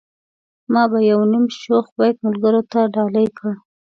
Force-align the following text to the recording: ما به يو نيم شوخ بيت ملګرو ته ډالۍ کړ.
ما 0.73 0.83
به 0.91 0.99
يو 1.11 1.19
نيم 1.31 1.45
شوخ 1.61 1.85
بيت 1.97 2.15
ملګرو 2.25 2.61
ته 2.71 2.79
ډالۍ 2.93 3.27
کړ. 3.37 3.51